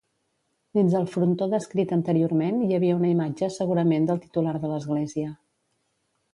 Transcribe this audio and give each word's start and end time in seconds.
Dins 0.77 0.95
el 0.99 1.03
frontó 1.15 1.47
descrit 1.51 1.93
anteriorment 1.99 2.59
hi 2.69 2.73
havia 2.79 2.97
una 3.03 3.13
imatge 3.17 3.53
segurament 3.61 4.09
del 4.11 4.25
titular 4.27 4.59
de 4.67 4.73
l'església. 4.75 5.33